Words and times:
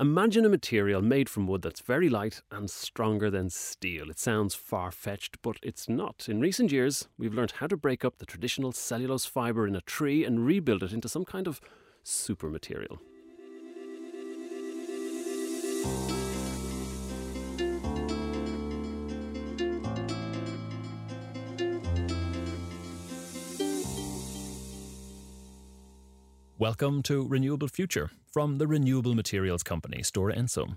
Imagine 0.00 0.46
a 0.46 0.48
material 0.48 1.02
made 1.02 1.28
from 1.28 1.46
wood 1.46 1.60
that's 1.60 1.82
very 1.82 2.08
light 2.08 2.40
and 2.50 2.70
stronger 2.70 3.30
than 3.30 3.50
steel. 3.50 4.08
It 4.08 4.18
sounds 4.18 4.54
far 4.54 4.90
fetched, 4.90 5.42
but 5.42 5.58
it's 5.62 5.90
not. 5.90 6.26
In 6.26 6.40
recent 6.40 6.72
years, 6.72 7.08
we've 7.18 7.34
learned 7.34 7.50
how 7.50 7.66
to 7.66 7.76
break 7.76 8.02
up 8.02 8.16
the 8.16 8.24
traditional 8.24 8.72
cellulose 8.72 9.26
fibre 9.26 9.66
in 9.66 9.76
a 9.76 9.82
tree 9.82 10.24
and 10.24 10.46
rebuild 10.46 10.82
it 10.82 10.94
into 10.94 11.10
some 11.10 11.26
kind 11.26 11.46
of 11.46 11.60
super 12.02 12.48
material. 12.48 12.98
Welcome 26.60 27.02
to 27.04 27.26
Renewable 27.26 27.68
Future 27.68 28.10
from 28.30 28.58
the 28.58 28.66
renewable 28.66 29.14
materials 29.14 29.62
company 29.62 30.02
Stora 30.02 30.36
Enso. 30.36 30.76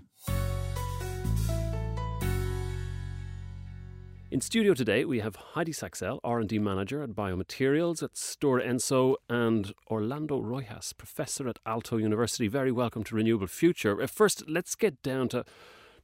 In 4.30 4.40
studio 4.40 4.72
today, 4.72 5.04
we 5.04 5.20
have 5.20 5.36
Heidi 5.36 5.72
Saxell, 5.72 6.20
R&D 6.24 6.58
Manager 6.58 7.02
at 7.02 7.10
Biomaterials 7.10 8.02
at 8.02 8.14
Stora 8.14 8.66
Enso, 8.66 9.16
and 9.28 9.74
Orlando 9.90 10.40
Rojas, 10.40 10.94
Professor 10.94 11.50
at 11.50 11.62
Aalto 11.66 12.00
University. 12.00 12.48
Very 12.48 12.72
welcome 12.72 13.04
to 13.04 13.14
Renewable 13.14 13.46
Future. 13.46 14.00
Uh, 14.00 14.06
first, 14.06 14.48
let's 14.48 14.74
get 14.74 15.02
down 15.02 15.28
to 15.28 15.44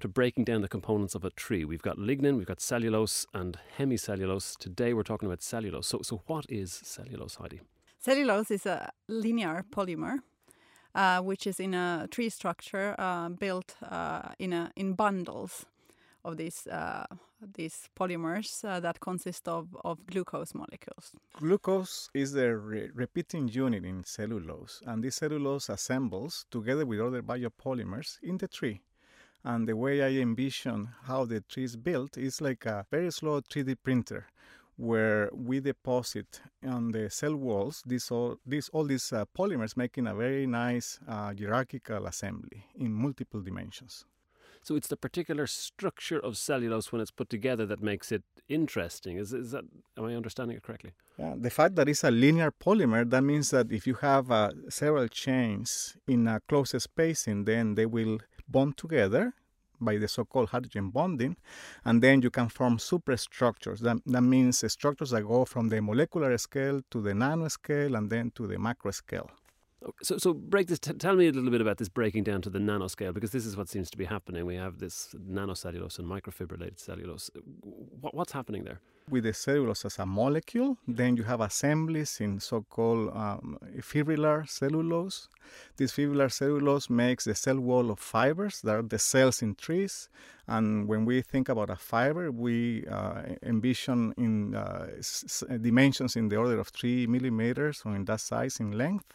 to 0.00 0.08
breaking 0.08 0.44
down 0.44 0.60
the 0.60 0.68
components 0.68 1.14
of 1.14 1.24
a 1.24 1.30
tree. 1.30 1.64
We've 1.64 1.80
got 1.80 1.96
lignin, 1.96 2.36
we've 2.36 2.46
got 2.46 2.60
cellulose, 2.60 3.24
and 3.32 3.58
hemicellulose. 3.78 4.58
Today, 4.58 4.92
we're 4.92 5.04
talking 5.04 5.26
about 5.26 5.42
cellulose. 5.42 5.86
So, 5.86 6.00
so 6.02 6.20
what 6.26 6.44
is 6.50 6.70
cellulose, 6.70 7.36
Heidi? 7.36 7.60
Cellulose 8.00 8.50
is 8.50 8.64
a 8.64 8.90
linear 9.08 9.62
polymer, 9.70 10.20
uh, 10.94 11.20
which 11.20 11.46
is 11.46 11.60
in 11.60 11.74
a 11.74 12.08
tree 12.10 12.30
structure 12.30 12.94
uh, 12.98 13.28
built 13.28 13.76
uh, 13.82 14.22
in 14.38 14.54
a 14.54 14.72
in 14.74 14.94
bundles 14.94 15.66
of 16.24 16.38
these 16.38 16.66
uh, 16.66 17.04
these 17.56 17.90
polymers 17.94 18.64
uh, 18.64 18.80
that 18.80 19.00
consist 19.00 19.46
of, 19.48 19.68
of 19.84 20.06
glucose 20.06 20.54
molecules. 20.54 21.12
Glucose 21.38 22.08
is 22.14 22.32
the 22.32 22.56
re- 22.56 22.90
repeating 22.94 23.48
unit 23.48 23.84
in 23.84 24.02
cellulose, 24.04 24.82
and 24.86 25.04
this 25.04 25.16
cellulose 25.16 25.68
assembles 25.68 26.46
together 26.50 26.86
with 26.86 27.00
other 27.00 27.22
biopolymers 27.22 28.18
in 28.22 28.38
the 28.38 28.48
tree. 28.48 28.80
And 29.44 29.68
the 29.68 29.76
way 29.76 30.02
I 30.02 30.20
envision 30.20 30.88
how 31.04 31.26
the 31.26 31.40
tree 31.40 31.64
is 31.64 31.76
built 31.76 32.16
is 32.16 32.40
like 32.40 32.64
a 32.66 32.86
very 32.90 33.10
slow 33.10 33.40
3D 33.40 33.76
printer 33.82 34.26
where 34.80 35.28
we 35.32 35.60
deposit 35.60 36.40
on 36.66 36.90
the 36.92 37.10
cell 37.10 37.36
walls 37.36 37.82
these 37.86 38.10
all 38.10 38.36
these 38.46 38.70
all 38.70 38.84
these 38.84 39.12
uh, 39.12 39.24
polymers 39.38 39.76
making 39.76 40.06
a 40.06 40.14
very 40.14 40.46
nice 40.46 40.98
uh, 41.06 41.32
hierarchical 41.38 42.06
assembly 42.06 42.64
in 42.74 42.90
multiple 42.92 43.42
dimensions. 43.42 44.06
So 44.62 44.76
it's 44.76 44.88
the 44.88 44.96
particular 44.96 45.46
structure 45.46 46.18
of 46.18 46.36
cellulose 46.36 46.92
when 46.92 47.00
it's 47.00 47.10
put 47.10 47.30
together 47.30 47.64
that 47.66 47.82
makes 47.82 48.12
it 48.12 48.22
interesting. 48.48 49.16
Is, 49.16 49.32
is 49.32 49.50
that 49.52 49.64
am 49.98 50.04
i 50.04 50.14
understanding 50.14 50.56
it 50.56 50.62
correctly? 50.62 50.92
Yeah, 51.18 51.34
the 51.36 51.50
fact 51.50 51.74
that 51.76 51.88
it's 51.88 52.04
a 52.04 52.10
linear 52.10 52.50
polymer 52.50 53.08
that 53.10 53.22
means 53.22 53.50
that 53.50 53.70
if 53.70 53.86
you 53.86 53.94
have 53.94 54.30
uh, 54.30 54.50
several 54.70 55.08
chains 55.08 55.96
in 56.08 56.26
a 56.26 56.40
close 56.48 56.74
spacing 56.78 57.44
then 57.44 57.74
they 57.74 57.86
will 57.86 58.18
bond 58.48 58.76
together 58.76 59.34
by 59.80 59.96
the 59.96 60.08
so-called 60.08 60.50
hydrogen 60.50 60.90
bonding, 60.90 61.36
and 61.84 62.02
then 62.02 62.22
you 62.22 62.30
can 62.30 62.48
form 62.48 62.78
superstructures. 62.78 63.80
That, 63.80 63.98
that 64.06 64.22
means 64.22 64.64
structures 64.72 65.10
that 65.10 65.22
go 65.22 65.44
from 65.44 65.68
the 65.68 65.80
molecular 65.80 66.36
scale 66.38 66.80
to 66.90 67.00
the 67.00 67.12
nanoscale 67.12 67.96
and 67.96 68.10
then 68.10 68.30
to 68.32 68.46
the 68.46 68.58
macro 68.58 68.90
scale. 68.90 69.30
So, 70.02 70.18
so 70.18 70.34
break 70.34 70.66
this. 70.66 70.78
T- 70.78 70.92
tell 70.92 71.16
me 71.16 71.28
a 71.28 71.32
little 71.32 71.50
bit 71.50 71.60
about 71.60 71.78
this 71.78 71.88
breaking 71.88 72.24
down 72.24 72.42
to 72.42 72.50
the 72.50 72.58
nanoscale, 72.58 73.14
because 73.14 73.32
this 73.32 73.46
is 73.46 73.56
what 73.56 73.68
seems 73.68 73.90
to 73.90 73.96
be 73.96 74.04
happening. 74.04 74.44
We 74.44 74.56
have 74.56 74.78
this 74.78 75.14
nanocellulose 75.18 75.98
and 75.98 76.06
microfibrillated 76.06 76.78
cellulose. 76.78 77.30
What, 78.00 78.14
what's 78.14 78.32
happening 78.32 78.64
there? 78.64 78.80
With 79.08 79.24
the 79.24 79.32
cellulose 79.32 79.84
as 79.86 79.98
a 79.98 80.06
molecule, 80.06 80.76
then 80.86 81.16
you 81.16 81.24
have 81.24 81.40
assemblies 81.40 82.20
in 82.20 82.40
so-called 82.40 83.10
um, 83.16 83.58
fibrillar 83.78 84.48
cellulose. 84.48 85.28
This 85.78 85.92
fibrillar 85.92 86.30
cellulose 86.30 86.90
makes 86.90 87.24
the 87.24 87.34
cell 87.34 87.58
wall 87.58 87.90
of 87.90 87.98
fibers 87.98 88.60
that 88.60 88.76
are 88.76 88.82
the 88.82 88.98
cells 88.98 89.42
in 89.42 89.54
trees. 89.54 90.10
And 90.46 90.86
when 90.86 91.06
we 91.06 91.22
think 91.22 91.48
about 91.48 91.70
a 91.70 91.76
fiber, 91.76 92.30
we 92.30 92.86
uh, 92.86 93.22
envision 93.42 94.14
in 94.16 94.54
uh, 94.54 94.88
s- 94.98 95.42
dimensions 95.60 96.16
in 96.16 96.28
the 96.28 96.36
order 96.36 96.60
of 96.60 96.68
three 96.68 97.06
millimeters 97.06 97.82
or 97.84 97.96
in 97.96 98.04
that 98.04 98.20
size 98.20 98.60
in 98.60 98.72
length 98.72 99.14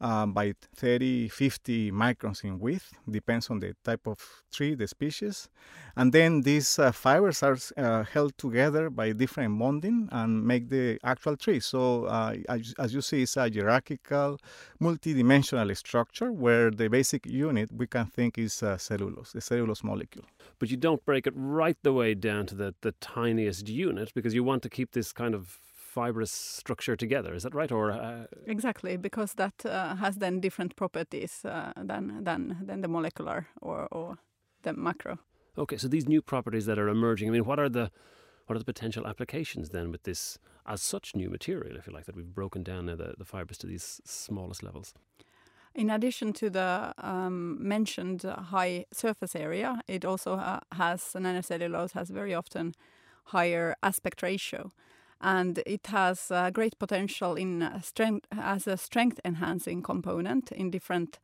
uh, 0.00 0.26
by 0.26 0.54
30, 0.76 1.28
50 1.28 1.90
microns 1.92 2.44
in 2.44 2.58
width, 2.58 2.92
depends 3.10 3.50
on 3.50 3.60
the 3.60 3.74
type 3.84 4.06
of 4.06 4.18
tree, 4.52 4.74
the 4.74 4.86
species. 4.86 5.48
And 5.96 6.12
then 6.12 6.42
these 6.42 6.78
uh, 6.78 6.92
fibers 6.92 7.42
are 7.42 7.58
uh, 7.76 8.04
held 8.04 8.36
together 8.38 8.90
by 8.90 9.12
different 9.12 9.58
bonding 9.58 10.08
and 10.12 10.44
make 10.44 10.68
the 10.68 10.98
actual 11.02 11.36
tree. 11.36 11.60
So, 11.60 12.04
uh, 12.04 12.36
as, 12.48 12.74
as, 12.78 12.94
you 12.94 13.00
see, 13.00 13.22
it's 13.22 13.36
a 13.36 13.50
hierarchical, 13.50 14.38
multidimensional 14.80 15.76
structure 15.76 16.32
where 16.32 16.70
the 16.70 16.88
basic 16.88 17.26
unit 17.26 17.70
we 17.72 17.86
can 17.86 18.06
think 18.06 18.38
is 18.38 18.62
uh, 18.62 18.78
cellulose, 18.78 19.32
the 19.32 19.40
cellulose 19.40 19.82
molecule. 19.82 20.24
But 20.58 20.70
you 20.70 20.76
don't 20.76 21.04
break 21.04 21.26
it 21.26 21.34
right 21.36 21.76
the 21.82 21.92
way 21.92 22.14
down 22.14 22.46
to 22.46 22.54
the, 22.54 22.74
the 22.80 22.92
tiniest 23.00 23.68
unit 23.68 24.12
because 24.14 24.34
you 24.34 24.44
want 24.44 24.62
to 24.62 24.68
keep 24.68 24.92
this 24.92 25.12
kind 25.12 25.34
of 25.34 25.58
fibrous 25.88 26.30
structure 26.30 26.96
together. 26.96 27.34
Is 27.34 27.42
that 27.42 27.54
right? 27.54 27.72
Or 27.72 27.90
uh... 27.90 28.26
exactly 28.46 28.96
because 28.96 29.34
that 29.34 29.64
uh, 29.64 29.96
has 29.96 30.16
then 30.16 30.40
different 30.40 30.76
properties 30.76 31.44
uh, 31.44 31.72
than 31.76 32.24
than 32.24 32.56
than 32.66 32.80
the 32.82 32.88
molecular 32.88 33.46
or, 33.60 33.88
or 33.90 34.18
the 34.62 34.72
macro. 34.72 35.18
Okay, 35.56 35.78
so 35.78 35.88
these 35.88 36.08
new 36.08 36.22
properties 36.22 36.66
that 36.66 36.78
are 36.78 36.88
emerging. 36.88 37.28
I 37.28 37.32
mean, 37.32 37.44
what 37.44 37.58
are 37.58 37.70
the 37.70 37.90
what 38.46 38.56
are 38.56 38.58
the 38.58 38.72
potential 38.72 39.06
applications 39.06 39.70
then 39.70 39.90
with 39.90 40.02
this 40.02 40.38
as 40.66 40.82
such 40.82 41.14
new 41.14 41.30
material, 41.30 41.76
if 41.76 41.86
you 41.86 41.92
like, 41.92 42.04
that 42.06 42.16
we've 42.16 42.34
broken 42.34 42.62
down 42.62 42.86
the, 42.86 43.14
the 43.18 43.24
fibers 43.24 43.58
to 43.58 43.66
these 43.66 44.00
smallest 44.04 44.62
levels? 44.62 44.94
In 45.74 45.90
addition 45.90 46.32
to 46.34 46.50
the 46.50 46.94
um, 46.98 47.56
mentioned 47.60 48.22
high 48.22 48.86
surface 48.92 49.36
area, 49.36 49.82
it 49.86 50.04
also 50.04 50.34
uh, 50.34 50.60
has 50.72 51.00
nanocellulose 51.14 51.92
has 51.92 52.10
very 52.10 52.34
often 52.34 52.74
higher 53.24 53.76
aspect 53.82 54.22
ratio 54.22 54.72
and 55.20 55.62
it 55.66 55.86
has 55.88 56.30
uh, 56.30 56.50
great 56.50 56.78
potential 56.78 57.34
in 57.34 57.62
uh, 57.62 57.80
strength 57.80 58.26
as 58.32 58.66
a 58.66 58.76
strength 58.76 59.20
enhancing 59.24 59.82
component 59.82 60.52
in 60.52 60.70
different 60.70 61.18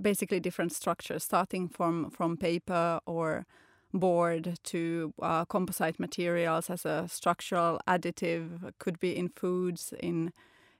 basically 0.00 0.40
different 0.40 0.72
structures 0.72 1.24
starting 1.24 1.68
from 1.68 2.10
from 2.10 2.36
paper 2.36 3.00
or 3.06 3.46
board 3.92 4.58
to 4.62 5.12
uh, 5.20 5.44
composite 5.44 5.98
materials 5.98 6.70
as 6.70 6.84
a 6.84 7.06
structural 7.08 7.80
additive 7.86 8.72
could 8.78 8.98
be 9.00 9.16
in 9.16 9.28
foods 9.28 9.92
in 10.00 10.32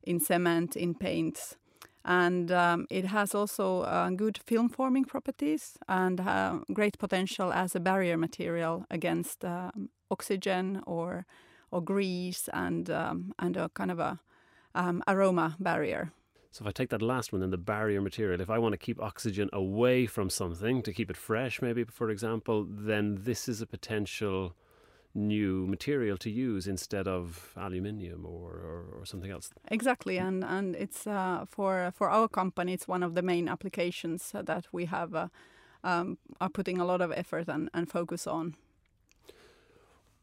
in 0.03 0.21
cement 0.21 0.77
in 0.77 0.95
paints. 0.95 1.57
And 2.03 2.51
um, 2.51 2.87
it 2.89 3.05
has 3.05 3.35
also 3.35 3.83
uh, 3.83 4.09
good 4.11 4.39
film 4.47 4.71
forming 4.71 5.05
properties 5.05 5.77
and 5.87 6.19
uh, 6.19 6.61
great 6.73 6.99
potential 6.99 7.53
as 7.53 7.75
a 7.75 7.81
barrier 7.81 8.17
material 8.17 8.87
against 8.91 9.45
um, 9.45 9.91
oxygen 10.11 10.83
or 10.87 11.27
or 11.71 11.81
grease 11.81 12.49
and 12.53 12.91
um, 12.91 13.33
and 13.39 13.57
a 13.57 13.69
kind 13.71 13.91
of 13.91 13.99
a 13.99 14.21
um, 14.75 15.03
aroma 15.07 15.57
barrier. 15.59 16.13
So 16.53 16.65
if 16.65 16.69
I 16.69 16.73
take 16.73 16.91
that 16.91 17.03
last 17.03 17.33
one, 17.33 17.41
then 17.41 17.51
the 17.51 17.59
barrier 17.59 18.01
material, 18.01 18.41
if 18.41 18.51
I 18.51 18.59
want 18.59 18.73
to 18.73 18.79
keep 18.79 19.01
oxygen 19.01 19.49
away 19.53 20.07
from 20.07 20.31
something 20.31 20.83
to 20.83 20.93
keep 20.93 21.09
it 21.09 21.17
fresh, 21.17 21.63
maybe 21.63 21.85
for 21.85 22.11
example, 22.11 22.67
then 22.69 23.19
this 23.21 23.49
is 23.49 23.63
a 23.63 23.67
potential 23.67 24.57
new 25.15 25.67
material 25.67 26.17
to 26.17 26.31
use 26.31 26.67
instead 26.67 27.09
of 27.09 27.53
aluminium 27.57 28.25
or, 28.25 28.53
or, 28.53 29.01
or 29.01 29.07
something 29.07 29.31
else. 29.31 29.51
Exactly, 29.69 30.19
and 30.19 30.45
and 30.45 30.75
it's 30.77 31.07
uh, 31.07 31.45
for 31.49 31.93
for 31.95 32.11
our 32.11 32.29
company, 32.29 32.73
it's 32.73 32.89
one 32.89 33.03
of 33.03 33.15
the 33.15 33.23
main 33.23 33.49
applications 33.49 34.33
that 34.33 34.67
we 34.73 34.87
have 34.87 35.15
uh, 35.15 35.29
um, 35.85 36.19
are 36.41 36.51
putting 36.51 36.79
a 36.81 36.85
lot 36.85 37.01
of 37.01 37.13
effort 37.13 37.49
and, 37.49 37.71
and 37.73 37.91
focus 37.91 38.27
on. 38.27 38.55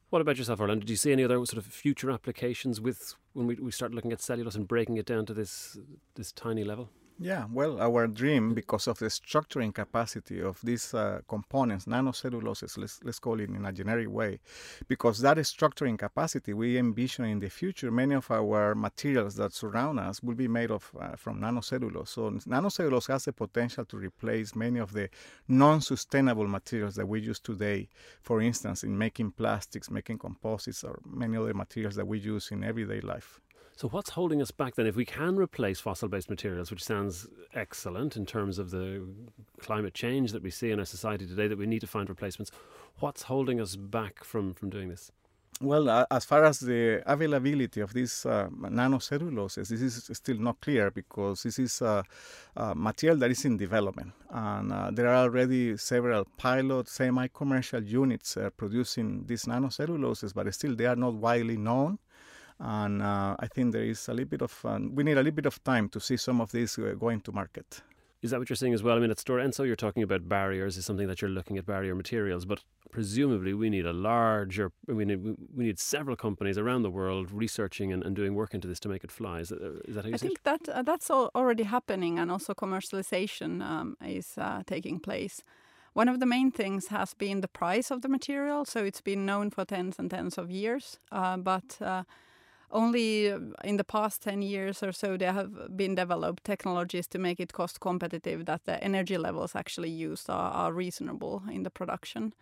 What 0.10 0.22
about 0.22 0.38
yourself, 0.38 0.62
Orlando? 0.62 0.86
Do 0.86 0.94
you 0.94 0.98
see 0.98 1.12
any 1.12 1.26
other 1.26 1.36
sort 1.46 1.58
of 1.58 1.66
future 1.66 2.10
applications 2.12 2.80
with 2.80 3.16
when 3.34 3.46
we, 3.46 3.56
we 3.56 3.72
start 3.72 3.94
looking 3.94 4.14
at 4.14 4.22
cellulose 4.22 4.56
and 4.56 4.66
breaking 4.66 4.96
it 4.96 5.06
down 5.06 5.26
to 5.26 5.34
this 5.34 5.78
this 6.16 6.32
tiny 6.32 6.64
level? 6.64 6.90
Yeah, 7.20 7.48
well, 7.52 7.82
our 7.82 8.06
dream, 8.06 8.54
because 8.54 8.88
of 8.88 9.00
the 9.00 9.08
structuring 9.08 9.74
capacity 9.74 10.40
of 10.40 10.60
these 10.62 10.94
uh, 10.94 11.22
components, 11.28 11.86
nanocelluloses, 11.86 12.78
let's, 12.78 13.00
let's 13.04 13.18
call 13.18 13.40
it 13.40 13.50
in 13.50 13.66
a 13.66 13.74
generic 13.74 14.08
way, 14.12 14.40
because 14.88 15.18
that 15.22 15.38
structuring 15.38 15.98
capacity, 15.98 16.54
we 16.54 16.78
envision 16.78 17.26
in 17.26 17.40
the 17.40 17.50
future 17.50 17.90
many 17.90 18.14
of 18.14 18.30
our 18.30 18.76
materials 18.76 19.34
that 19.38 19.52
surround 19.52 20.00
us 20.00 20.22
will 20.22 20.36
be 20.36 20.48
made 20.48 20.70
of 20.70 20.92
uh, 21.00 21.16
from 21.16 21.42
nanocellulose. 21.42 22.10
So 22.10 22.30
nanocellulose 22.30 23.08
has 23.08 23.26
the 23.26 23.34
potential 23.34 23.84
to 23.86 23.98
replace 23.98 24.56
many 24.56 24.78
of 24.78 24.94
the 24.94 25.10
non-sustainable 25.48 26.48
materials 26.48 26.94
that 26.98 27.08
we 27.08 27.20
use 27.20 27.40
today. 27.40 27.90
For 28.22 28.42
instance, 28.42 28.84
in 28.84 28.96
making 28.96 29.32
plastics, 29.32 29.90
making 29.90 30.20
composites, 30.20 30.84
or 30.84 31.00
many 31.04 31.36
other 31.36 31.56
materials 31.56 31.96
that 31.96 32.06
we 32.08 32.20
use 32.20 32.52
in 32.52 32.64
everyday 32.64 33.02
life. 33.02 33.40
So, 33.78 33.88
what's 33.90 34.10
holding 34.10 34.42
us 34.42 34.50
back 34.50 34.74
then? 34.74 34.88
If 34.88 34.96
we 34.96 35.06
can 35.06 35.36
replace 35.36 35.80
fossil 35.80 36.10
based 36.10 36.32
materials, 36.32 36.72
which 36.72 36.84
sounds 36.84 37.28
excellent 37.54 38.18
in 38.18 38.26
terms 38.26 38.58
of 38.58 38.72
the 38.72 39.08
climate 39.60 39.94
change 39.94 40.32
that 40.32 40.42
we 40.42 40.50
see 40.50 40.72
in 40.72 40.80
our 40.80 40.86
society 40.86 41.28
today, 41.28 41.48
that 41.48 41.60
we 41.60 41.68
need 41.68 41.82
to 41.82 41.88
find 41.88 42.10
replacements, 42.10 42.50
what's 43.02 43.22
holding 43.22 43.62
us 43.62 43.76
back 43.76 44.24
from, 44.24 44.56
from 44.56 44.72
doing 44.72 44.90
this? 44.90 45.12
Well, 45.62 45.90
uh, 45.90 46.08
as 46.10 46.26
far 46.26 46.44
as 46.46 46.60
the 46.60 47.04
availability 47.06 47.82
of 47.82 47.94
these 47.94 48.26
uh, 48.26 48.48
nanocelluloses, 48.50 49.68
this 49.68 49.82
is 49.82 50.10
still 50.12 50.38
not 50.38 50.60
clear 50.60 50.90
because 50.90 51.44
this 51.44 51.60
is 51.60 51.80
a, 51.84 52.04
a 52.56 52.74
material 52.74 53.20
that 53.20 53.30
is 53.30 53.46
in 53.46 53.58
development. 53.58 54.12
And 54.32 54.74
uh, 54.74 54.90
there 54.92 55.08
are 55.08 55.26
already 55.26 55.78
several 55.78 56.26
pilot, 56.38 56.90
semi 56.90 57.28
commercial 57.28 57.84
units 57.84 58.38
uh, 58.38 58.50
producing 58.58 59.26
these 59.28 59.46
nanocelluloses, 59.46 60.34
but 60.34 60.52
still 60.52 60.76
they 60.76 60.88
are 60.88 60.96
not 60.96 61.14
widely 61.14 61.58
known 61.58 62.00
and 62.60 63.02
uh, 63.02 63.36
I 63.40 63.48
think 63.48 63.74
there 63.74 63.84
is 63.84 64.08
a 64.08 64.14
little 64.14 64.30
bit 64.30 64.42
of 64.42 64.66
uh, 64.66 64.80
we 64.92 65.04
need 65.04 65.14
a 65.14 65.24
little 65.24 65.32
bit 65.32 65.46
of 65.46 65.64
time 65.64 65.90
to 65.90 66.00
see 66.00 66.18
some 66.18 66.42
of 66.42 66.52
these 66.52 66.78
uh, 66.78 66.96
going 67.00 67.22
to 67.22 67.32
market. 67.32 67.82
Is 68.24 68.32
that 68.32 68.40
what 68.40 68.50
you're 68.50 68.56
saying 68.56 68.74
as 68.74 68.82
well? 68.82 68.98
I 68.98 69.00
mean, 69.00 69.12
at 69.12 69.18
Stora 69.18 69.46
Enso, 69.46 69.64
you're 69.66 69.76
talking 69.76 70.02
about 70.02 70.28
barriers, 70.28 70.76
is 70.76 70.86
something 70.86 71.08
that 71.08 71.22
you're 71.22 71.30
looking 71.30 71.58
at 71.60 71.68
barrier 71.68 71.94
materials, 71.94 72.46
but 72.46 72.64
presumably 72.90 73.54
we 73.54 73.70
need 73.70 73.86
a 73.86 73.94
larger, 73.94 74.72
we 74.88 75.06
need, 75.06 75.24
we 75.56 75.66
need 75.66 75.78
several 75.78 76.16
companies 76.16 76.58
around 76.58 76.82
the 76.82 76.90
world 76.90 77.32
researching 77.32 77.94
and, 77.94 78.04
and 78.04 78.16
doing 78.16 78.34
work 78.34 78.56
into 78.56 78.68
this 78.68 78.80
to 78.80 78.90
make 78.90 79.04
it 79.04 79.12
fly. 79.12 79.42
Is 79.42 79.50
that, 79.50 79.62
is 79.86 79.94
that 79.94 80.04
how 80.04 80.10
you 80.10 80.16
I 80.16 80.18
see 80.18 80.28
think 80.30 80.40
it? 80.40 80.44
that 80.46 80.70
uh, 80.70 80.82
that's 80.82 81.12
already 81.12 81.64
happening, 81.64 82.18
and 82.18 82.32
also 82.32 82.56
commercialization 82.56 83.62
um, 83.62 83.98
is 84.04 84.34
uh, 84.40 84.64
taking 84.66 85.00
place. 85.00 85.44
One 85.94 86.10
of 86.10 86.20
the 86.20 86.26
main 86.26 86.52
things 86.52 86.88
has 86.88 87.14
been 87.14 87.42
the 87.42 87.48
price 87.48 87.92
of 87.92 88.02
the 88.02 88.10
material, 88.10 88.66
so 88.66 88.84
it's 88.84 89.02
been 89.02 89.28
known 89.28 89.52
for 89.52 89.64
tens 89.64 90.00
and 90.00 90.10
tens 90.10 90.40
of 90.40 90.50
years, 90.50 91.00
uh, 91.12 91.38
but 91.38 91.78
uh, 91.82 92.04
only 92.72 93.32
uh, 93.32 93.40
in 93.64 93.78
the 93.78 93.84
past 93.84 94.22
10 94.22 94.42
years 94.42 94.84
or 94.84 94.92
so 94.92 95.18
there 95.18 95.34
have 95.34 95.78
been 95.78 95.96
developed 95.96 96.44
technologies 96.44 97.08
to 97.08 97.20
make 97.20 97.40
it 97.40 97.54
cost 97.54 97.80
competitive 97.80 98.46
that 98.46 98.66
the 98.66 98.84
energy 98.84 99.18
levels 99.18 99.56
actually 99.56 99.90
used 99.90 100.30
are, 100.30 100.52
are 100.52 100.74
reasonable 100.74 101.44
in 101.52 101.64
the 101.64 101.70
production 101.70 102.34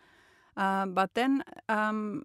um, 0.58 0.94
but 0.94 1.14
then 1.14 1.44
um, 1.70 2.24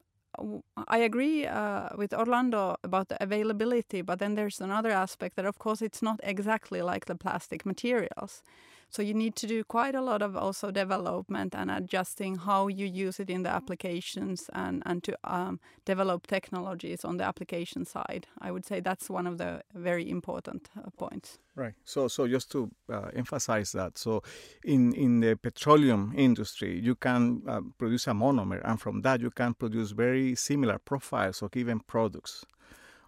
I 0.88 0.99
agree 0.99 1.47
uh, 1.47 1.88
with 1.97 2.14
Orlando 2.14 2.76
about 2.85 3.08
the 3.08 3.23
availability, 3.23 4.03
but 4.03 4.19
then 4.19 4.35
there's 4.35 4.61
another 4.61 4.91
aspect 4.91 5.37
that, 5.37 5.44
of 5.44 5.58
course, 5.58 5.82
it's 5.82 6.03
not 6.03 6.20
exactly 6.23 6.82
like 6.82 7.06
the 7.06 7.14
plastic 7.14 7.67
materials. 7.67 8.43
So 8.91 9.03
you 9.03 9.15
need 9.15 9.37
to 9.37 9.47
do 9.47 9.63
quite 9.63 9.95
a 9.95 10.01
lot 10.01 10.21
of 10.21 10.37
also 10.37 10.73
development 10.73 11.55
and 11.55 11.71
adjusting 11.71 12.37
how 12.39 12.67
you 12.67 12.87
use 12.87 13.21
it 13.21 13.31
in 13.31 13.45
the 13.45 13.49
applications 13.49 14.51
and, 14.53 14.83
and 14.85 15.05
to 15.05 15.17
um, 15.23 15.61
develop 15.85 16.27
technologies 16.27 17.05
on 17.05 17.17
the 17.17 17.25
application 17.25 17.85
side. 17.85 18.27
I 18.41 18.51
would 18.51 18.67
say 18.67 18.81
that's 18.81 19.09
one 19.09 19.29
of 19.29 19.39
the 19.39 19.63
very 19.75 20.11
important 20.11 20.69
uh, 20.77 20.91
points. 20.99 21.39
Right. 21.55 21.75
So, 21.85 22.09
so 22.09 22.27
just 22.27 22.51
to 22.53 22.71
uh, 22.93 23.11
emphasize 23.15 23.73
that, 23.73 23.99
so 23.99 24.23
in 24.65 24.93
in 24.95 25.21
the 25.21 25.37
petroleum 25.37 26.13
industry, 26.17 26.81
you 26.81 26.95
can 26.95 27.43
uh, 27.47 27.61
produce 27.79 28.07
a 28.07 28.13
monomer, 28.13 28.61
and 28.65 28.81
from 28.81 29.03
that 29.03 29.21
you 29.21 29.31
can 29.31 29.55
produce 29.55 29.91
very 29.91 30.35
similar 30.35 30.79
profiles 30.79 31.43
of 31.43 31.51
given 31.51 31.81
products 31.81 32.47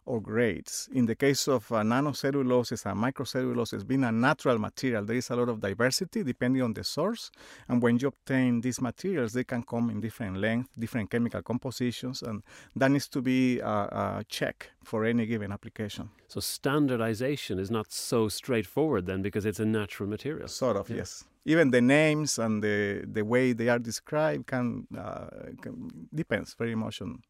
or 0.04 0.20
grades. 0.20 0.88
In 0.92 1.06
the 1.06 1.14
case 1.14 1.48
of 1.48 1.70
uh, 1.70 1.76
nanocelluloses 1.82 2.86
and 2.86 3.00
microcelluloses, 3.00 3.86
being 3.86 4.04
a 4.04 4.12
natural 4.12 4.58
material, 4.58 5.04
there 5.04 5.16
is 5.16 5.30
a 5.30 5.36
lot 5.36 5.48
of 5.48 5.60
diversity 5.60 6.22
depending 6.22 6.62
on 6.62 6.72
the 6.72 6.84
source. 6.84 7.30
And 7.68 7.82
when 7.82 7.98
you 7.98 8.08
obtain 8.08 8.60
these 8.60 8.80
materials, 8.80 9.32
they 9.32 9.44
can 9.44 9.62
come 9.62 9.90
in 9.90 10.00
different 10.00 10.38
lengths, 10.38 10.70
different 10.78 11.10
chemical 11.10 11.42
compositions, 11.42 12.22
and 12.22 12.42
that 12.76 12.90
needs 12.90 13.08
to 13.08 13.22
be 13.22 13.60
a, 13.60 13.66
a 13.66 14.24
check 14.28 14.70
for 14.82 15.04
any 15.04 15.26
given 15.26 15.52
application. 15.52 16.10
So, 16.28 16.40
standardization 16.40 17.58
is 17.58 17.70
not 17.70 17.92
so 17.92 18.28
straightforward 18.28 19.06
then 19.06 19.22
because 19.22 19.46
it's 19.46 19.60
a 19.60 19.66
natural 19.66 20.08
material. 20.08 20.48
Sort 20.48 20.76
of, 20.76 20.90
yeah. 20.90 20.96
yes 20.96 21.24
even 21.44 21.70
the 21.70 21.80
names 21.80 22.38
and 22.38 22.62
the 22.62 23.04
the 23.04 23.24
way 23.24 23.52
they 23.52 23.68
are 23.68 23.78
described 23.78 24.46
can, 24.46 24.86
uh, 24.96 25.26
can 25.60 25.90
depends 26.14 26.54
very 26.54 26.74
much 26.74 27.02
on 27.02 27.22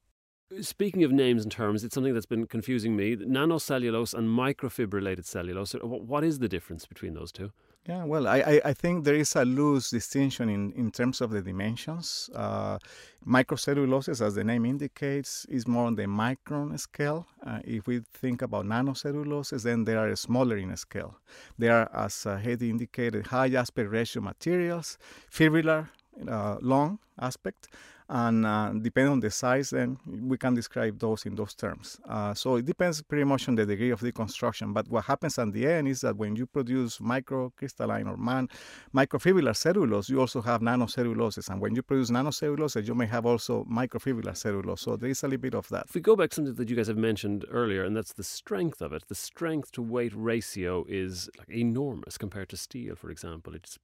Speaking 0.61 1.05
of 1.05 1.13
names 1.13 1.43
and 1.43 1.53
terms, 1.53 1.85
it's 1.85 1.95
something 1.95 2.13
that's 2.13 2.27
been 2.27 2.47
confusing 2.47 2.97
me. 2.97 3.17
Nanocellulose 3.17 4.15
and 4.15 4.29
microfibrillated 4.29 5.25
cellulose. 5.25 5.73
What 5.83 6.25
is 6.25 6.39
the 6.41 6.49
difference 6.49 6.85
between 6.85 7.15
those 7.15 7.33
two? 7.33 7.53
Yeah, 7.89 8.05
well, 8.05 8.29
I, 8.29 8.61
I 8.65 8.73
think 8.75 9.03
there 9.05 9.17
is 9.17 9.35
a 9.35 9.45
loose 9.45 9.91
distinction 9.91 10.49
in, 10.49 10.71
in 10.73 10.93
terms 10.93 11.21
of 11.21 11.31
the 11.31 11.43
dimensions. 11.43 12.31
Uh, 12.33 12.79
microcelluloses, 13.27 14.25
as 14.25 14.37
the 14.37 14.45
name 14.45 14.65
indicates, 14.65 15.45
is 15.47 15.67
more 15.67 15.87
on 15.87 15.97
the 15.97 16.05
micron 16.05 16.79
scale. 16.79 17.27
Uh, 17.45 17.59
if 17.65 17.89
we 17.89 18.03
think 18.15 18.41
about 18.41 18.67
nanocelluloses, 18.67 19.65
then 19.65 19.83
they 19.85 19.97
are 19.97 20.15
smaller 20.15 20.59
in 20.59 20.77
scale. 20.77 21.17
They 21.59 21.71
are, 21.71 21.91
as 21.93 22.25
uh, 22.25 22.41
indicated, 22.45 23.27
high 23.27 23.53
aspect 23.53 23.91
ratio 23.91 24.23
materials, 24.23 24.97
fibrillar, 25.29 25.89
uh, 26.29 26.59
long 26.61 27.01
aspect, 27.19 27.67
and 28.09 28.47
uh, 28.47 28.73
depending 28.81 29.13
on 29.13 29.21
the 29.21 29.31
size, 29.31 29.71
then 29.71 29.99
we 30.07 30.37
can 30.37 30.55
describe 30.55 30.99
those 30.99 31.25
in 31.27 31.35
those 31.35 31.55
terms. 31.55 31.99
Uh, 32.09 32.35
so 32.35 32.57
it 32.57 32.67
depends 32.67 33.03
pretty 33.03 33.25
much 33.25 33.49
on 33.49 33.55
the 33.55 33.67
degree 33.67 33.91
of 33.91 34.01
deconstruction. 34.01 34.75
But 34.75 34.89
what 34.89 35.05
happens 35.05 35.39
at 35.39 35.53
the 35.53 35.67
end 35.67 35.89
is 35.89 36.01
that 36.03 36.17
when 36.17 36.37
you 36.37 36.47
produce 36.47 36.99
microcrystalline 36.99 38.11
or 38.11 38.17
man 38.17 38.49
microfibrillar 38.95 39.57
cellulose, 39.57 40.09
you 40.09 40.21
also 40.21 40.41
have 40.43 40.61
nanocelluloses, 40.61 41.49
and 41.49 41.61
when 41.61 41.75
you 41.75 41.83
produce 41.83 42.11
nanocellulose, 42.11 42.87
you 42.87 42.95
may 42.95 43.07
have 43.07 43.27
also 43.27 43.65
microfibrillar 43.65 44.37
cellulose. 44.37 44.83
So 44.83 44.97
there 44.97 45.11
is 45.11 45.23
a 45.23 45.29
little 45.29 45.41
bit 45.41 45.55
of 45.55 45.69
that. 45.69 45.87
If 45.89 45.95
we 45.95 46.01
go 46.01 46.17
back 46.17 46.31
to 46.31 46.37
something 46.37 46.55
that 46.55 46.69
you 46.69 46.77
guys 46.77 46.89
have 46.89 46.97
mentioned 46.97 47.45
earlier, 47.51 47.85
and 47.85 47.97
that's 47.97 48.13
the 48.13 48.25
strength 48.25 48.81
of 48.83 48.93
it. 48.93 49.05
The 49.09 49.15
strength 49.15 49.73
to 49.73 49.83
weight 49.83 50.13
ratio 50.15 50.85
is 50.89 51.31
enormous 51.49 52.19
compared 52.19 52.49
to 52.51 52.57
steel, 52.57 52.97
for 52.97 53.11
example. 53.11 53.55
It's 53.55 53.79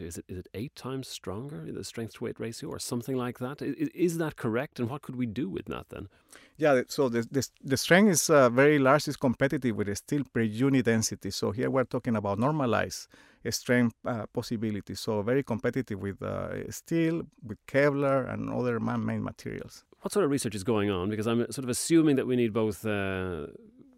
is 0.00 0.18
it, 0.18 0.24
is 0.28 0.38
it 0.38 0.48
eight 0.54 0.74
times 0.74 1.08
stronger, 1.08 1.64
in 1.66 1.74
the 1.74 1.84
strength 1.84 2.14
to 2.14 2.24
weight 2.24 2.38
ratio, 2.38 2.68
or 2.68 2.78
something 2.78 3.16
like 3.16 3.38
that? 3.38 3.62
Is, 3.62 3.88
is, 3.94 4.18
that 4.18 4.36
correct? 4.36 4.78
And 4.78 4.88
what 4.88 5.02
could 5.02 5.16
we 5.16 5.26
do 5.26 5.48
with 5.48 5.66
that 5.66 5.86
then? 5.90 6.08
Yeah, 6.56 6.82
so 6.88 7.08
the, 7.08 7.26
the, 7.30 7.46
the 7.62 7.76
strength 7.76 8.10
is 8.10 8.30
uh, 8.30 8.48
very 8.50 8.78
large, 8.78 9.08
is 9.08 9.16
competitive 9.16 9.76
with 9.76 9.96
steel 9.96 10.22
per 10.32 10.40
unit 10.40 10.84
density. 10.84 11.30
So 11.30 11.50
here 11.50 11.70
we're 11.70 11.84
talking 11.84 12.16
about 12.16 12.38
normalized 12.38 13.08
strength 13.50 13.96
uh, 14.06 14.26
possibilities. 14.32 15.00
So 15.00 15.22
very 15.22 15.42
competitive 15.42 16.00
with 16.00 16.22
uh, 16.22 16.70
steel, 16.70 17.22
with 17.44 17.58
Kevlar, 17.66 18.32
and 18.32 18.50
other 18.50 18.78
man 18.78 19.04
made 19.04 19.20
materials. 19.20 19.84
What 20.00 20.12
sort 20.12 20.24
of 20.24 20.30
research 20.30 20.54
is 20.54 20.64
going 20.64 20.90
on? 20.90 21.10
Because 21.10 21.26
I'm 21.26 21.40
sort 21.50 21.64
of 21.64 21.68
assuming 21.68 22.16
that 22.16 22.26
we 22.26 22.36
need 22.36 22.52
both 22.52 22.86
uh, 22.86 23.46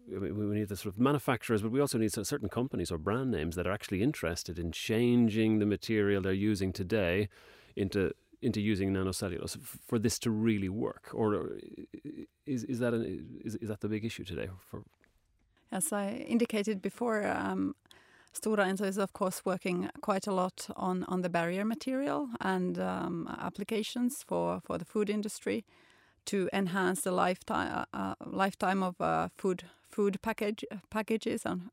we 0.07 0.59
need 0.59 0.69
the 0.69 0.75
sort 0.75 0.93
of 0.93 0.99
manufacturers, 0.99 1.61
but 1.61 1.71
we 1.71 1.81
also 1.81 1.97
need 1.97 2.11
certain 2.11 2.49
companies 2.49 2.91
or 2.91 2.97
brand 2.97 3.31
names 3.31 3.55
that 3.55 3.65
are 3.67 3.71
actually 3.71 4.01
interested 4.01 4.59
in 4.59 4.71
changing 4.71 5.59
the 5.59 5.65
material 5.65 6.21
they're 6.21 6.33
using 6.33 6.71
today 6.71 7.29
into 7.75 8.11
into 8.41 8.61
using 8.61 8.93
nanocellulose 8.93 9.57
for 9.87 9.97
this 9.97 10.19
to 10.19 10.29
really 10.29 10.69
work. 10.69 11.09
Or 11.13 11.57
is 12.45 12.63
is 12.65 12.79
that 12.79 12.93
an, 12.93 13.41
is 13.43 13.55
is 13.55 13.69
that 13.69 13.81
the 13.81 13.89
big 13.89 14.05
issue 14.05 14.23
today? 14.23 14.49
For 14.69 14.83
as 15.71 15.91
I 15.91 16.25
indicated 16.27 16.81
before. 16.81 17.25
Um, 17.27 17.75
Stora 18.35 18.65
Enso 18.65 18.85
is, 18.85 18.97
of 18.97 19.13
course, 19.13 19.45
working 19.45 19.89
quite 20.01 20.27
a 20.27 20.33
lot 20.33 20.67
on, 20.75 21.05
on 21.05 21.21
the 21.21 21.29
barrier 21.29 21.63
material 21.63 22.27
and 22.41 22.77
um, 22.77 23.33
applications 23.39 24.23
for, 24.27 24.59
for 24.59 24.77
the 24.77 24.83
food 24.83 25.09
industry 25.09 25.63
to 26.25 26.49
enhance 26.53 27.01
the 27.01 27.11
lifetime 27.11 27.85
uh, 27.93 27.97
uh, 27.97 28.15
lifetime 28.25 28.83
of 28.83 28.99
uh, 28.99 29.29
food 29.37 29.63
food 29.89 30.21
package 30.21 30.63
packages 30.89 31.45
and 31.45 31.69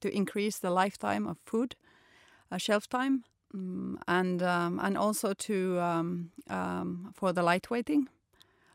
to 0.00 0.16
increase 0.16 0.58
the 0.58 0.70
lifetime 0.70 1.26
of 1.26 1.36
food 1.44 1.76
shelf 2.56 2.88
time 2.88 3.24
um, 3.54 3.98
and 4.08 4.42
um, 4.42 4.80
and 4.82 4.96
also 4.96 5.34
to 5.34 5.78
um, 5.80 6.30
um 6.48 7.12
for 7.14 7.32
the 7.32 7.42
lightweighting 7.42 8.06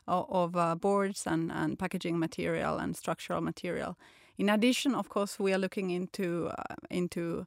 of, 0.08 0.26
of 0.30 0.56
uh, 0.56 0.74
boards 0.74 1.26
and, 1.26 1.52
and 1.52 1.78
packaging 1.78 2.18
material 2.18 2.78
and 2.78 2.96
structural 2.96 3.40
material. 3.40 3.96
In 4.38 4.48
addition, 4.48 4.94
of 4.94 5.08
course, 5.08 5.38
we 5.38 5.52
are 5.52 5.58
looking 5.58 5.90
into 5.90 6.50
uh, 6.56 6.74
into 6.90 7.46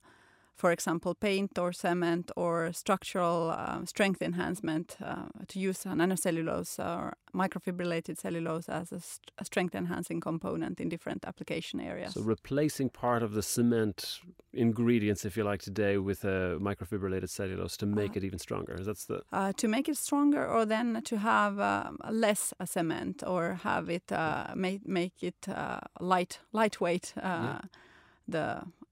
for 0.62 0.72
example, 0.72 1.16
paint 1.16 1.58
or 1.58 1.74
cement 1.74 2.32
or 2.36 2.72
structural 2.72 3.50
uh, 3.50 3.84
strength 3.86 4.22
enhancement 4.22 4.96
uh, 5.04 5.26
to 5.48 5.58
use 5.58 5.80
nanocellulose 5.86 6.74
or 6.80 7.14
microfibrillated 7.34 8.16
cellulose 8.24 8.70
as 8.70 8.92
a, 8.92 9.00
st 9.00 9.32
a, 9.42 9.44
strength 9.50 9.74
enhancing 9.82 10.22
component 10.22 10.80
in 10.80 10.88
different 10.96 11.26
application 11.26 11.80
areas. 11.92 12.14
So 12.14 12.22
replacing 12.22 12.90
part 12.90 13.24
of 13.24 13.32
the 13.38 13.42
cement 13.42 14.20
ingredients, 14.54 15.26
if 15.26 15.36
you 15.38 15.44
like, 15.52 15.62
today 15.70 15.98
with 15.98 16.24
a 16.24 16.60
microfibrillated 16.70 17.30
cellulose 17.30 17.76
to 17.78 17.88
make 17.88 18.12
uh, 18.12 18.18
it 18.18 18.24
even 18.28 18.40
stronger. 18.48 18.76
That's 18.90 19.06
the 19.06 19.18
uh, 19.34 19.52
to 19.62 19.68
make 19.76 19.90
it 19.92 19.98
stronger, 19.98 20.44
or 20.56 20.64
then 20.76 21.02
to 21.12 21.16
have 21.34 21.54
um, 21.60 21.98
less 22.26 22.54
cement 22.66 23.24
or 23.34 23.42
have 23.64 23.86
it 23.98 24.08
uh, 24.12 24.54
make 24.56 24.82
make 24.88 25.18
it 25.30 25.42
uh, 25.48 25.80
light 26.00 26.34
lightweight. 26.54 27.08
Yeah. 27.18 27.62
The 28.28 28.48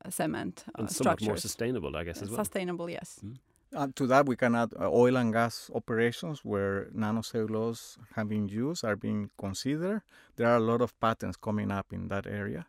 cement 0.10 0.63
uh, 0.68 0.79
and 0.79 0.91
somewhat 0.91 1.22
more 1.22 1.38
sustainable, 1.38 1.96
I 1.96 2.03
guess, 2.03 2.22
as 2.22 2.29
well. 2.29 2.38
Sustainable, 2.38 2.89
yes. 2.89 3.20
Mm. 3.24 3.38
Uh, 3.75 3.88
to 3.96 4.08
that, 4.08 4.25
we 4.25 4.36
can 4.36 4.56
add 4.56 4.74
uh, 4.79 4.89
oil 4.89 5.15
and 5.18 5.32
gas 5.32 5.70
operations 5.75 6.44
where 6.44 6.86
nanocellulose 6.96 7.98
have 8.15 8.27
been 8.27 8.48
used, 8.48 8.84
are 8.84 8.96
being 8.96 9.29
considered. 9.38 10.01
There 10.38 10.48
are 10.48 10.58
a 10.58 10.60
lot 10.72 10.82
of 10.82 11.00
patents 11.00 11.38
coming 11.38 11.72
up 11.72 11.94
in 11.94 12.08
that 12.08 12.25
area. 12.25 12.65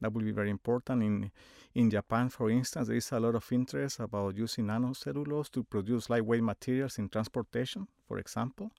That 0.00 0.12
will 0.12 0.22
be 0.22 0.32
very 0.32 0.50
important. 0.50 1.02
In 1.02 1.30
in 1.74 1.90
Japan, 1.90 2.28
for 2.28 2.50
instance, 2.50 2.86
there 2.88 2.96
is 2.96 3.10
a 3.12 3.18
lot 3.18 3.34
of 3.34 3.52
interest 3.52 4.00
about 4.00 4.36
using 4.36 4.66
nanocellulose 4.66 5.50
to 5.50 5.64
produce 5.64 6.08
lightweight 6.08 6.42
materials 6.42 6.98
in 6.98 7.08
transportation, 7.08 7.88
for 8.06 8.18
example. 8.18 8.70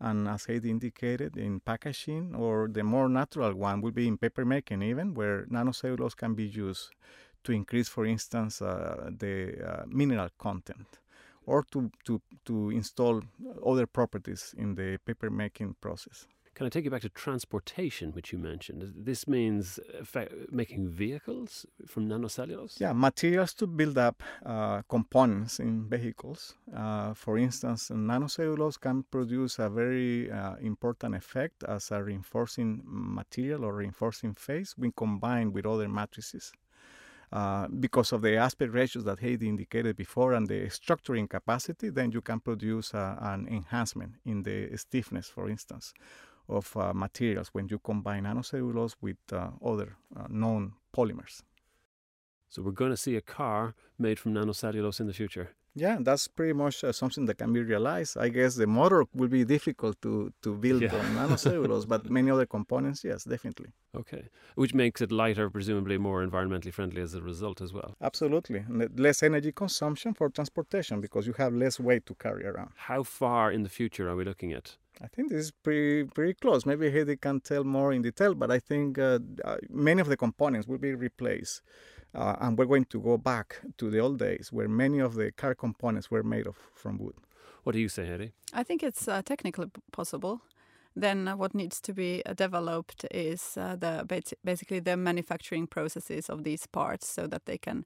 And 0.00 0.28
as 0.28 0.46
Heidi 0.46 0.70
indicated, 0.70 1.36
in 1.36 1.60
packaging, 1.60 2.34
or 2.34 2.68
the 2.68 2.82
more 2.82 3.08
natural 3.08 3.54
one 3.54 3.80
will 3.80 3.92
be 3.92 4.08
in 4.08 4.18
paper 4.18 4.44
making, 4.44 4.82
even 4.82 5.14
where 5.14 5.46
nanocellulose 5.46 6.16
can 6.16 6.34
be 6.34 6.44
used 6.44 6.90
to 7.44 7.52
increase, 7.52 7.88
for 7.88 8.04
instance, 8.04 8.60
uh, 8.60 9.10
the 9.18 9.62
uh, 9.64 9.84
mineral 9.86 10.28
content 10.38 10.98
or 11.46 11.62
to, 11.70 11.90
to, 12.04 12.20
to 12.44 12.70
install 12.70 13.22
other 13.64 13.86
properties 13.86 14.54
in 14.56 14.74
the 14.74 14.98
paper 15.04 15.30
making 15.30 15.74
process. 15.80 16.26
Can 16.54 16.66
I 16.66 16.68
take 16.68 16.84
you 16.84 16.90
back 16.90 17.02
to 17.02 17.08
transportation, 17.08 18.12
which 18.12 18.32
you 18.32 18.38
mentioned? 18.38 18.92
This 18.96 19.26
means 19.26 19.80
making 20.50 20.88
vehicles 20.88 21.66
from 21.84 22.08
nanocellulose? 22.08 22.78
Yeah, 22.78 22.92
materials 22.92 23.54
to 23.54 23.66
build 23.66 23.98
up 23.98 24.22
uh, 24.46 24.82
components 24.88 25.58
in 25.58 25.88
vehicles. 25.88 26.54
Uh, 26.72 27.12
for 27.14 27.38
instance, 27.38 27.90
nanocellulose 27.90 28.80
can 28.80 29.02
produce 29.02 29.58
a 29.58 29.68
very 29.68 30.30
uh, 30.30 30.54
important 30.60 31.16
effect 31.16 31.64
as 31.64 31.90
a 31.90 32.00
reinforcing 32.00 32.82
material 32.84 33.64
or 33.64 33.74
reinforcing 33.74 34.34
phase 34.34 34.74
when 34.76 34.92
combined 34.92 35.52
with 35.52 35.66
other 35.66 35.88
matrices. 35.88 36.52
Uh, 37.32 37.66
because 37.66 38.12
of 38.12 38.22
the 38.22 38.36
aspect 38.36 38.72
ratios 38.72 39.02
that 39.02 39.18
Heidi 39.18 39.48
indicated 39.48 39.96
before 39.96 40.34
and 40.34 40.46
the 40.46 40.66
structuring 40.66 41.28
capacity, 41.28 41.90
then 41.90 42.12
you 42.12 42.20
can 42.20 42.38
produce 42.38 42.94
uh, 42.94 43.16
an 43.20 43.48
enhancement 43.48 44.12
in 44.24 44.44
the 44.44 44.76
stiffness, 44.76 45.26
for 45.28 45.48
instance, 45.48 45.92
of 46.48 46.76
uh, 46.76 46.92
materials 46.94 47.48
when 47.52 47.68
you 47.68 47.78
combine 47.78 48.24
nanocellulose 48.24 48.96
with 49.00 49.16
uh, 49.32 49.50
other 49.64 49.96
uh, 50.16 50.26
known 50.28 50.72
polymers. 50.96 51.42
So 52.48 52.62
we're 52.62 52.72
going 52.72 52.92
to 52.92 52.96
see 52.96 53.16
a 53.16 53.20
car 53.20 53.74
made 53.98 54.18
from 54.18 54.34
nanocellulose 54.34 55.00
in 55.00 55.06
the 55.06 55.14
future. 55.14 55.50
Yeah, 55.76 55.98
that's 56.00 56.28
pretty 56.28 56.52
much 56.52 56.84
uh, 56.84 56.92
something 56.92 57.26
that 57.26 57.38
can 57.38 57.52
be 57.52 57.60
realized. 57.60 58.16
I 58.16 58.28
guess 58.28 58.54
the 58.54 58.66
motor 58.68 59.04
will 59.12 59.28
be 59.28 59.44
difficult 59.44 60.00
to, 60.02 60.32
to 60.42 60.54
build 60.54 60.82
yeah. 60.82 60.94
on 60.94 61.04
nanocellulose, 61.16 61.88
but 61.88 62.08
many 62.08 62.30
other 62.30 62.46
components, 62.46 63.02
yes, 63.02 63.24
definitely. 63.24 63.70
Okay, 63.96 64.28
which 64.54 64.72
makes 64.72 65.00
it 65.00 65.10
lighter, 65.10 65.50
presumably 65.50 65.98
more 65.98 66.24
environmentally 66.24 66.72
friendly 66.72 67.02
as 67.02 67.14
a 67.14 67.22
result 67.22 67.60
as 67.60 67.72
well. 67.72 67.96
Absolutely, 68.00 68.64
less 68.96 69.24
energy 69.24 69.50
consumption 69.50 70.14
for 70.14 70.28
transportation 70.28 71.00
because 71.00 71.26
you 71.26 71.32
have 71.32 71.52
less 71.52 71.80
weight 71.80 72.06
to 72.06 72.14
carry 72.14 72.46
around. 72.46 72.70
How 72.76 73.02
far 73.02 73.50
in 73.50 73.64
the 73.64 73.68
future 73.68 74.08
are 74.08 74.14
we 74.14 74.24
looking 74.24 74.52
at? 74.52 74.76
I 75.02 75.08
think 75.08 75.30
this 75.30 75.46
is 75.46 75.50
pretty 75.50 76.04
pretty 76.04 76.34
close. 76.34 76.64
Maybe 76.64 76.90
Heidi 76.90 77.16
can 77.16 77.40
tell 77.40 77.64
more 77.64 77.92
in 77.92 78.02
detail, 78.02 78.34
but 78.34 78.50
I 78.50 78.60
think 78.60 78.98
uh, 78.98 79.18
uh 79.44 79.56
many 79.68 80.00
of 80.00 80.08
the 80.08 80.16
components 80.16 80.68
will 80.68 80.78
be 80.78 80.94
replaced 80.94 81.62
uh, 82.14 82.36
and 82.40 82.56
we're 82.56 82.66
going 82.66 82.84
to 82.86 83.00
go 83.00 83.18
back 83.18 83.60
to 83.76 83.90
the 83.90 83.98
old 83.98 84.18
days 84.18 84.50
where 84.52 84.68
many 84.68 85.00
of 85.00 85.14
the 85.14 85.32
car 85.32 85.54
components 85.54 86.10
were 86.10 86.22
made 86.22 86.46
of 86.46 86.56
from 86.74 86.98
wood. 86.98 87.16
What 87.64 87.72
do 87.72 87.80
you 87.80 87.88
say, 87.88 88.06
Heidi? 88.06 88.32
I 88.52 88.62
think 88.62 88.82
it's 88.82 89.08
uh, 89.08 89.22
technically 89.22 89.70
possible. 89.92 90.42
Then 90.94 91.26
uh, 91.26 91.36
what 91.36 91.54
needs 91.54 91.80
to 91.80 91.92
be 91.92 92.22
uh, 92.24 92.34
developed 92.34 93.04
is 93.10 93.56
uh, 93.56 93.74
the 93.76 94.24
basically 94.44 94.78
the 94.78 94.96
manufacturing 94.96 95.66
processes 95.66 96.30
of 96.30 96.44
these 96.44 96.66
parts, 96.66 97.08
so 97.08 97.26
that 97.26 97.46
they 97.46 97.58
can, 97.58 97.84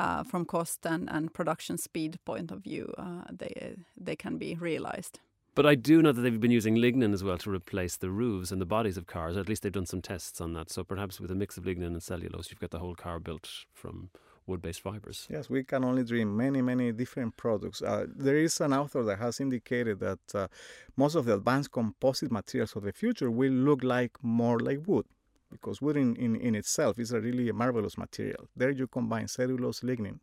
uh, 0.00 0.24
from 0.24 0.44
cost 0.44 0.84
and, 0.84 1.08
and 1.08 1.32
production 1.32 1.78
speed 1.78 2.18
point 2.24 2.50
of 2.50 2.64
view, 2.64 2.92
they 3.30 3.76
they 3.96 4.16
can 4.16 4.36
be 4.36 4.56
realized. 4.56 5.20
But 5.54 5.66
I 5.66 5.74
do 5.74 6.00
know 6.00 6.12
that 6.12 6.20
they've 6.20 6.40
been 6.40 6.50
using 6.50 6.76
lignin 6.76 7.12
as 7.12 7.24
well 7.24 7.38
to 7.38 7.50
replace 7.50 7.96
the 7.96 8.10
roofs 8.10 8.52
and 8.52 8.60
the 8.60 8.66
bodies 8.66 8.96
of 8.96 9.06
cars. 9.06 9.36
At 9.36 9.48
least 9.48 9.62
they've 9.62 9.72
done 9.72 9.86
some 9.86 10.00
tests 10.00 10.40
on 10.40 10.52
that. 10.54 10.70
So 10.70 10.84
perhaps 10.84 11.20
with 11.20 11.30
a 11.30 11.34
mix 11.34 11.56
of 11.56 11.64
lignin 11.64 11.88
and 11.88 12.02
cellulose, 12.02 12.50
you've 12.50 12.60
got 12.60 12.70
the 12.70 12.78
whole 12.78 12.94
car 12.94 13.18
built 13.18 13.48
from 13.74 14.10
wood-based 14.46 14.80
fibers. 14.80 15.26
Yes, 15.28 15.50
we 15.50 15.64
can 15.64 15.84
only 15.84 16.04
dream 16.04 16.36
many, 16.36 16.62
many 16.62 16.92
different 16.92 17.36
products. 17.36 17.82
Uh, 17.82 18.06
there 18.14 18.36
is 18.36 18.60
an 18.60 18.72
author 18.72 19.02
that 19.04 19.18
has 19.18 19.40
indicated 19.40 20.00
that 20.00 20.34
uh, 20.34 20.48
most 20.96 21.14
of 21.14 21.24
the 21.24 21.34
advanced 21.34 21.72
composite 21.72 22.30
materials 22.30 22.74
of 22.76 22.82
the 22.82 22.92
future 22.92 23.30
will 23.30 23.52
look 23.52 23.82
like 23.82 24.12
more 24.22 24.58
like 24.58 24.80
wood 24.86 25.06
because 25.50 25.82
wood 25.82 25.96
in, 25.96 26.14
in, 26.16 26.36
in 26.36 26.54
itself 26.54 26.98
is 26.98 27.12
a 27.12 27.20
really 27.20 27.48
a 27.48 27.52
marvelous 27.52 27.98
material. 27.98 28.48
There 28.56 28.70
you 28.70 28.86
combine 28.86 29.28
cellulose, 29.28 29.80
lignin, 29.80 30.20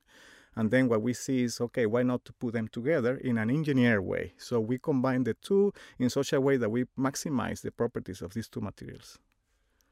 and 0.58 0.72
then 0.72 0.90
what 0.90 1.04
we 1.04 1.14
see 1.14 1.44
is, 1.44 1.62
okay, 1.62 1.86
why 1.86 2.02
not 2.02 2.26
to 2.26 2.34
put 2.34 2.54
them 2.54 2.68
together 2.68 3.16
in 3.18 3.38
an 3.38 3.52
engineered 3.52 4.04
way? 4.04 4.34
So 4.38 4.60
we 4.60 4.80
combine 4.80 5.24
the 5.24 5.36
two 5.36 5.72
in 6.00 6.10
such 6.10 6.34
a 6.34 6.42
way 6.42 6.58
that 6.58 6.72
we 6.72 6.86
maximize 6.98 7.62
the 7.62 7.72
properties 7.72 8.24
of 8.24 8.34
these 8.34 8.50
two 8.50 8.60
materials. 8.60 9.20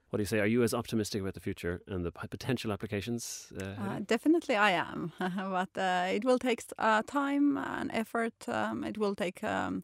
What 0.09 0.17
do 0.17 0.21
you 0.23 0.25
say? 0.25 0.39
Are 0.39 0.47
you 0.47 0.63
as 0.63 0.73
optimistic 0.73 1.21
about 1.21 1.35
the 1.35 1.39
future 1.39 1.81
and 1.87 2.03
the 2.03 2.11
potential 2.11 2.71
applications? 2.71 3.53
Uh, 3.61 3.65
uh, 3.65 3.99
definitely, 4.05 4.55
I 4.55 4.71
am. 4.71 5.11
but 5.19 5.77
uh, 5.77 6.07
it 6.09 6.25
will 6.25 6.39
take 6.39 6.63
uh, 6.79 7.03
time 7.05 7.57
and 7.57 7.91
effort. 7.93 8.33
Um, 8.47 8.83
it 8.83 8.97
will 8.97 9.13
take 9.13 9.43
um, 9.43 9.83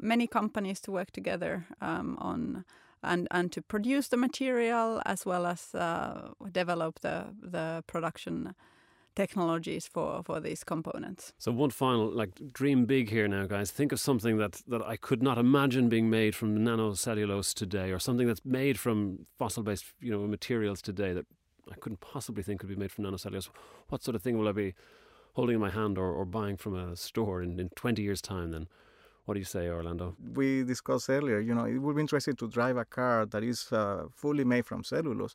many 0.00 0.26
companies 0.26 0.80
to 0.80 0.92
work 0.92 1.10
together 1.10 1.66
um, 1.82 2.16
on 2.20 2.64
and 3.02 3.28
and 3.30 3.52
to 3.52 3.60
produce 3.60 4.08
the 4.08 4.16
material 4.16 5.02
as 5.04 5.26
well 5.26 5.44
as 5.46 5.74
uh, 5.74 6.30
develop 6.52 7.00
the 7.00 7.26
the 7.42 7.84
production 7.86 8.54
technologies 9.16 9.88
for 9.88 10.22
for 10.22 10.38
these 10.40 10.62
components. 10.62 11.32
So 11.38 11.50
one 11.50 11.70
final 11.70 12.08
like 12.08 12.52
dream 12.52 12.84
big 12.84 13.10
here 13.10 13.26
now 13.26 13.46
guys. 13.46 13.70
Think 13.70 13.92
of 13.92 13.98
something 13.98 14.36
that 14.38 14.62
that 14.68 14.82
I 14.82 14.96
could 14.96 15.22
not 15.22 15.38
imagine 15.38 15.88
being 15.88 16.08
made 16.08 16.34
from 16.36 16.58
nanocellulose 16.58 17.54
today 17.54 17.90
or 17.90 17.98
something 17.98 18.26
that's 18.26 18.44
made 18.44 18.78
from 18.78 19.26
fossil 19.38 19.62
based, 19.62 19.86
you 20.00 20.12
know, 20.12 20.26
materials 20.26 20.80
today 20.82 21.12
that 21.14 21.26
I 21.72 21.74
couldn't 21.80 22.00
possibly 22.00 22.42
think 22.42 22.60
could 22.60 22.68
be 22.68 22.76
made 22.76 22.92
from 22.92 23.04
nanocellulose. 23.04 23.48
What 23.88 24.02
sort 24.04 24.14
of 24.14 24.22
thing 24.22 24.38
will 24.38 24.48
I 24.48 24.52
be 24.52 24.74
holding 25.34 25.54
in 25.54 25.60
my 25.60 25.70
hand 25.70 25.98
or, 25.98 26.10
or 26.12 26.24
buying 26.24 26.56
from 26.56 26.74
a 26.76 26.96
store 26.96 27.42
in, 27.42 27.58
in 27.58 27.70
20 27.70 28.02
years 28.02 28.22
time 28.22 28.50
then? 28.52 28.68
What 29.26 29.34
do 29.34 29.40
you 29.40 29.44
say, 29.44 29.68
Orlando? 29.68 30.14
We 30.34 30.62
discussed 30.62 31.10
earlier, 31.10 31.40
you 31.40 31.52
know, 31.52 31.64
it 31.64 31.78
would 31.78 31.96
be 31.96 32.00
interesting 32.00 32.36
to 32.36 32.48
drive 32.48 32.76
a 32.76 32.84
car 32.84 33.26
that 33.26 33.42
is 33.42 33.72
uh, 33.72 34.04
fully 34.14 34.44
made 34.44 34.64
from 34.64 34.84
cellulose 34.84 35.34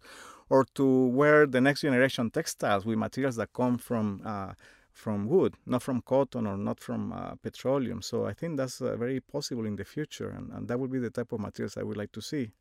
or 0.50 0.66
to 0.76 1.08
wear 1.08 1.46
the 1.46 1.60
next 1.60 1.82
generation 1.82 2.32
textiles 2.32 2.86
with 2.86 2.98
materials 2.98 3.36
that 3.36 3.52
come 3.52 3.78
from 3.78 4.22
uh, 4.26 4.54
from 4.94 5.28
wood, 5.28 5.56
not 5.66 5.82
from 5.82 6.02
cotton 6.02 6.48
or 6.48 6.58
not 6.58 6.80
from 6.80 7.12
uh, 7.12 7.36
petroleum. 7.42 8.02
So 8.02 8.26
I 8.26 8.34
think 8.34 8.58
that's 8.58 8.82
uh, 8.82 8.96
very 8.96 9.20
possible 9.20 9.66
in 9.66 9.76
the 9.76 9.86
future, 9.86 10.30
and, 10.30 10.52
and, 10.52 10.68
that 10.68 10.80
would 10.80 10.92
be 10.92 11.00
the 11.00 11.10
type 11.10 11.32
of 11.32 11.40
materials 11.40 11.78
I 11.78 11.84
would 11.84 11.96
like 11.96 12.12
to 12.12 12.22
see. 12.22 12.52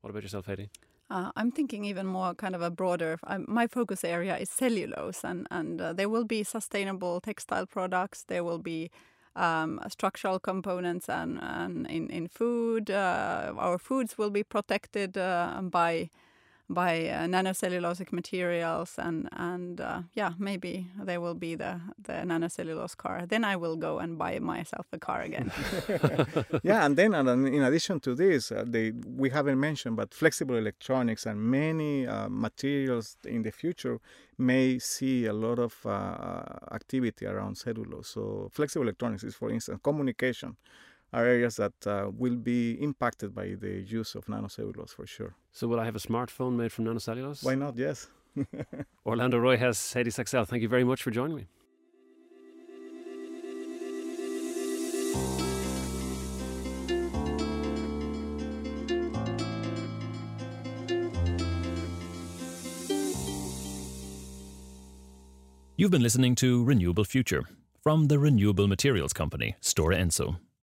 What 0.00 0.10
about 0.10 0.22
yourself, 0.22 0.46
Heidi? 0.46 0.70
Uh, 1.10 1.32
I'm 1.34 1.50
thinking 1.50 1.84
even 1.84 2.06
more 2.06 2.34
kind 2.34 2.54
of 2.54 2.62
a 2.62 2.70
broader. 2.70 3.18
Um, 3.26 3.44
my 3.48 3.66
focus 3.66 4.04
area 4.04 4.36
is 4.36 4.50
cellulose, 4.50 5.24
and 5.24 5.46
and 5.50 5.80
uh, 5.80 5.92
there 5.92 6.08
will 6.08 6.24
be 6.24 6.42
sustainable 6.44 7.20
textile 7.20 7.66
products. 7.66 8.24
There 8.24 8.44
will 8.44 8.60
be 8.60 8.90
um, 9.38 9.80
structural 9.88 10.38
components 10.38 11.08
and, 11.08 11.38
and 11.40 11.86
in, 11.86 12.10
in 12.10 12.28
food. 12.28 12.90
Uh, 12.90 13.54
our 13.56 13.78
foods 13.78 14.18
will 14.18 14.30
be 14.30 14.42
protected 14.42 15.16
uh, 15.16 15.60
by 15.62 16.10
by 16.68 17.08
uh, 17.08 17.26
nanocellulosic 17.26 18.12
materials 18.12 18.94
and 18.98 19.28
and 19.32 19.80
uh, 19.80 20.02
yeah 20.14 20.32
maybe 20.38 20.86
there 21.02 21.20
will 21.20 21.34
be 21.34 21.54
the 21.54 21.80
the 22.02 22.12
nanocellulose 22.12 22.96
car. 22.96 23.24
Then 23.26 23.44
i 23.44 23.56
will 23.56 23.76
go 23.76 23.98
and 23.98 24.18
buy 24.18 24.38
myself 24.38 24.86
a 24.92 24.98
car 24.98 25.22
again. 25.22 25.50
Yeah 26.62 26.84
and 26.84 26.96
then 26.96 27.14
and 27.14 27.48
in 27.48 27.62
addition 27.62 28.00
to 28.00 28.14
this 28.14 28.52
uh, 28.52 28.64
they 28.66 28.92
we 29.06 29.30
haven't 29.30 29.58
mentioned 29.58 29.96
but 29.96 30.12
flexible 30.14 30.56
electronics 30.56 31.26
and 31.26 31.40
many 31.40 32.06
uh, 32.06 32.28
materials 32.28 33.16
in 33.24 33.42
the 33.42 33.52
future 33.52 33.98
may 34.36 34.78
see 34.78 35.26
a 35.26 35.32
lot 35.32 35.58
of 35.58 35.74
uh, 35.84 36.42
activity 36.72 37.26
around 37.26 37.56
cellulose. 37.56 38.08
So 38.08 38.48
flexible 38.52 38.84
electronics 38.84 39.24
is 39.24 39.34
for 39.34 39.50
instance 39.50 39.80
communication 39.82 40.56
are 41.12 41.24
areas 41.24 41.56
that 41.56 41.86
uh, 41.86 42.10
will 42.16 42.36
be 42.36 42.72
impacted 42.82 43.34
by 43.34 43.54
the 43.58 43.80
use 43.80 44.14
of 44.14 44.26
nanocellulose 44.26 44.90
for 44.90 45.06
sure. 45.06 45.34
So, 45.52 45.66
will 45.68 45.80
I 45.80 45.84
have 45.84 45.96
a 45.96 46.00
smartphone 46.00 46.56
made 46.56 46.72
from 46.72 46.84
nanocellulose? 46.84 47.44
Why 47.44 47.54
not? 47.54 47.76
Yes. 47.76 48.08
Orlando 49.06 49.38
Rojas 49.38 49.92
Heidi 49.92 50.10
Saxell, 50.10 50.46
thank 50.46 50.62
you 50.62 50.68
very 50.68 50.84
much 50.84 51.02
for 51.02 51.10
joining 51.10 51.36
me. 51.36 51.46
You've 65.80 65.92
been 65.92 66.02
listening 66.02 66.34
to 66.36 66.64
Renewable 66.64 67.04
Future 67.04 67.44
from 67.84 68.08
the 68.08 68.18
renewable 68.18 68.66
materials 68.66 69.12
company 69.12 69.54
Stora 69.62 69.96
Enso. 69.96 70.38